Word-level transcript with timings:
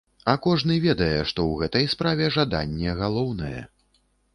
А 0.31 0.33
кожны 0.45 0.77
ведае, 0.85 1.19
што 1.33 1.39
ў 1.49 1.53
гэтай 1.65 1.85
справе 1.95 2.33
жаданне 2.41 3.01
галоўнае. 3.05 3.61